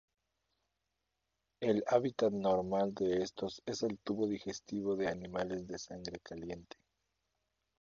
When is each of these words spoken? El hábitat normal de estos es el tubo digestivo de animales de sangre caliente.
El 1.61 1.83
hábitat 1.85 2.33
normal 2.33 2.95
de 2.95 3.21
estos 3.21 3.61
es 3.67 3.83
el 3.83 3.99
tubo 3.99 4.27
digestivo 4.27 4.95
de 4.95 5.07
animales 5.07 5.67
de 5.67 5.77
sangre 5.77 6.17
caliente. 6.19 6.75